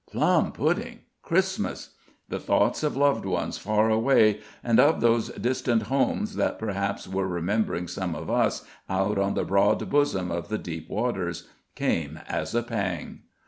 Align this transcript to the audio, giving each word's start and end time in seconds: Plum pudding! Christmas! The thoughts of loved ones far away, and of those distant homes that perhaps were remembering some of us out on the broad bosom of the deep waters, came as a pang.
Plum 0.09 0.51
pudding! 0.51 1.01
Christmas! 1.21 1.91
The 2.27 2.39
thoughts 2.39 2.81
of 2.81 2.97
loved 2.97 3.23
ones 3.23 3.59
far 3.59 3.91
away, 3.91 4.39
and 4.63 4.79
of 4.79 4.99
those 4.99 5.29
distant 5.33 5.83
homes 5.83 6.37
that 6.37 6.57
perhaps 6.57 7.07
were 7.07 7.27
remembering 7.27 7.87
some 7.87 8.15
of 8.15 8.27
us 8.27 8.65
out 8.89 9.19
on 9.19 9.35
the 9.35 9.45
broad 9.45 9.87
bosom 9.91 10.31
of 10.31 10.47
the 10.47 10.57
deep 10.57 10.89
waters, 10.89 11.49
came 11.75 12.19
as 12.27 12.55
a 12.55 12.63
pang. 12.63 13.19